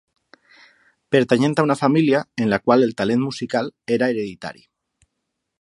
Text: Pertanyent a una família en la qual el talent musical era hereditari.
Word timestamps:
Pertanyent 1.15 1.53
a 1.63 1.67
una 1.67 1.75
família 1.83 2.23
en 2.45 2.51
la 2.55 2.61
qual 2.65 2.87
el 2.89 2.97
talent 3.03 3.23
musical 3.29 3.73
era 3.99 4.13
hereditari. 4.15 4.67